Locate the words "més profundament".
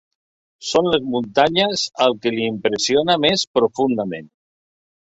3.29-4.33